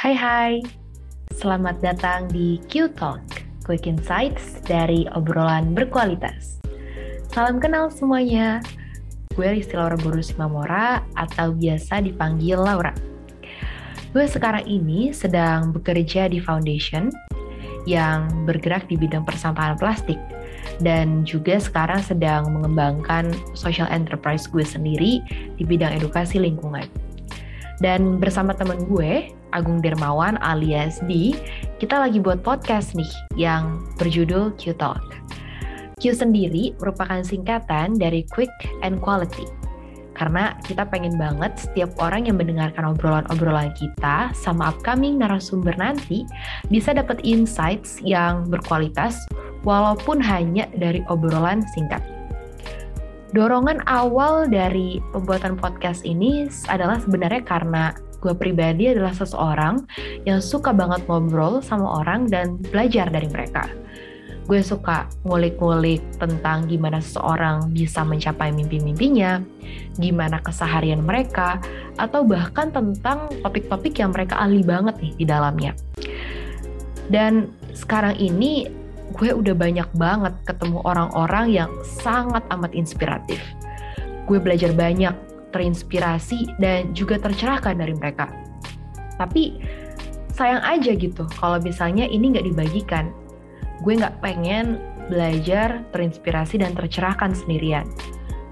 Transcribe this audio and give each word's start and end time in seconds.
Hai 0.00 0.16
hai, 0.16 0.64
selamat 1.36 1.84
datang 1.84 2.24
di 2.32 2.56
Q 2.72 2.88
Talk, 2.96 3.20
Quick 3.68 3.84
Insights 3.84 4.64
dari 4.64 5.04
obrolan 5.12 5.76
berkualitas. 5.76 6.56
Salam 7.28 7.60
kenal 7.60 7.92
semuanya, 7.92 8.64
gue 9.36 9.44
Rizky 9.44 9.76
Laura 9.76 10.00
Borus 10.00 10.32
Mamora 10.40 11.04
atau 11.20 11.52
biasa 11.52 12.00
dipanggil 12.00 12.56
Laura. 12.56 12.96
Gue 14.16 14.24
sekarang 14.24 14.64
ini 14.64 15.12
sedang 15.12 15.68
bekerja 15.68 16.32
di 16.32 16.40
foundation 16.40 17.12
yang 17.84 18.24
bergerak 18.48 18.88
di 18.88 18.96
bidang 18.96 19.28
persampahan 19.28 19.76
plastik 19.76 20.16
dan 20.80 21.28
juga 21.28 21.60
sekarang 21.60 22.00
sedang 22.00 22.48
mengembangkan 22.48 23.36
social 23.52 23.84
enterprise 23.92 24.48
gue 24.48 24.64
sendiri 24.64 25.20
di 25.60 25.64
bidang 25.68 25.92
edukasi 25.92 26.40
lingkungan. 26.40 26.88
Dan 27.84 28.16
bersama 28.16 28.56
temen 28.56 28.88
gue, 28.88 29.36
Agung 29.50 29.82
Dermawan 29.82 30.38
alias 30.42 31.02
D, 31.06 31.34
kita 31.82 31.98
lagi 31.98 32.22
buat 32.22 32.40
podcast 32.40 32.94
nih 32.94 33.10
yang 33.36 33.82
berjudul 33.98 34.54
Q 34.58 34.74
Talk. 34.78 35.02
Q 36.00 36.16
sendiri 36.16 36.72
merupakan 36.80 37.20
singkatan 37.20 38.00
dari 38.00 38.24
Quick 38.32 38.52
and 38.80 39.02
Quality. 39.04 39.44
Karena 40.16 40.52
kita 40.68 40.84
pengen 40.84 41.16
banget 41.16 41.56
setiap 41.56 41.96
orang 41.96 42.28
yang 42.28 42.36
mendengarkan 42.36 42.92
obrolan-obrolan 42.92 43.72
kita 43.72 44.28
sama 44.36 44.68
upcoming 44.68 45.16
narasumber 45.16 45.72
nanti 45.80 46.28
bisa 46.68 46.92
dapat 46.92 47.24
insights 47.24 47.96
yang 48.04 48.44
berkualitas 48.44 49.16
walaupun 49.64 50.20
hanya 50.20 50.68
dari 50.76 51.00
obrolan 51.08 51.64
singkat. 51.72 52.19
Dorongan 53.30 53.86
awal 53.86 54.50
dari 54.50 54.98
pembuatan 55.14 55.54
podcast 55.54 56.02
ini 56.02 56.50
adalah 56.66 56.98
sebenarnya 56.98 57.46
karena 57.46 57.94
gue 58.18 58.34
pribadi 58.34 58.90
adalah 58.90 59.14
seseorang 59.14 59.86
yang 60.26 60.42
suka 60.42 60.74
banget 60.74 61.06
ngobrol 61.06 61.62
sama 61.62 62.02
orang 62.02 62.26
dan 62.26 62.58
belajar 62.58 63.06
dari 63.06 63.30
mereka. 63.30 63.70
Gue 64.50 64.66
suka 64.66 65.06
ngulik-ngulik 65.22 66.02
tentang 66.18 66.66
gimana 66.66 66.98
seseorang 66.98 67.70
bisa 67.70 68.02
mencapai 68.02 68.50
mimpi-mimpinya, 68.50 69.38
gimana 69.94 70.42
keseharian 70.42 71.06
mereka, 71.06 71.62
atau 72.02 72.26
bahkan 72.26 72.74
tentang 72.74 73.30
topik-topik 73.46 73.94
yang 73.94 74.10
mereka 74.10 74.42
ahli 74.42 74.66
banget 74.66 74.98
nih 74.98 75.14
di 75.14 75.24
dalamnya. 75.30 75.72
Dan 77.06 77.54
sekarang 77.78 78.18
ini 78.18 78.79
gue 79.14 79.30
udah 79.34 79.54
banyak 79.54 79.88
banget 79.98 80.34
ketemu 80.46 80.78
orang-orang 80.86 81.46
yang 81.50 81.70
sangat 81.82 82.42
amat 82.54 82.72
inspiratif. 82.74 83.42
Gue 84.30 84.38
belajar 84.38 84.70
banyak, 84.70 85.12
terinspirasi, 85.50 86.54
dan 86.62 86.94
juga 86.94 87.18
tercerahkan 87.18 87.74
dari 87.78 87.94
mereka. 87.98 88.30
Tapi 89.18 89.58
sayang 90.32 90.62
aja 90.62 90.94
gitu 90.94 91.26
kalau 91.36 91.58
misalnya 91.60 92.06
ini 92.06 92.32
nggak 92.32 92.46
dibagikan. 92.46 93.10
Gue 93.82 93.98
nggak 93.98 94.22
pengen 94.22 94.78
belajar, 95.10 95.82
terinspirasi, 95.90 96.62
dan 96.62 96.72
tercerahkan 96.78 97.34
sendirian. 97.34 97.84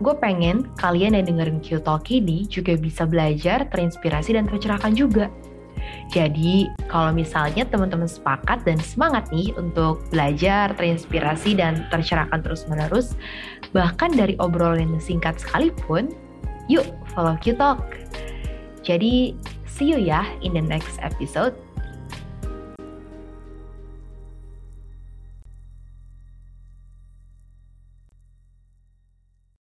Gue 0.02 0.14
pengen 0.18 0.66
kalian 0.78 1.14
yang 1.14 1.26
dengerin 1.26 1.58
Q 1.62 1.82
Talk 1.82 2.10
ini 2.10 2.46
juga 2.50 2.74
bisa 2.74 3.06
belajar, 3.06 3.66
terinspirasi, 3.70 4.34
dan 4.34 4.50
tercerahkan 4.50 4.94
juga. 4.94 5.30
Jadi, 6.08 6.72
kalau 6.88 7.12
misalnya 7.12 7.68
teman-teman 7.68 8.08
sepakat 8.08 8.64
dan 8.64 8.80
semangat 8.80 9.28
nih 9.28 9.52
untuk 9.60 10.00
belajar, 10.08 10.72
terinspirasi, 10.72 11.52
dan 11.52 11.84
tercerahkan 11.92 12.40
terus-menerus, 12.40 13.12
bahkan 13.76 14.08
dari 14.08 14.32
obrolan 14.40 14.88
yang 14.88 15.04
singkat 15.04 15.36
sekalipun, 15.36 16.08
yuk 16.72 16.88
follow 17.12 17.36
Q-Talk. 17.44 17.84
Jadi, 18.80 19.36
see 19.68 19.92
you 19.92 20.00
ya 20.00 20.24
in 20.40 20.56
the 20.56 20.64
next 20.64 20.96
episode. 21.04 21.52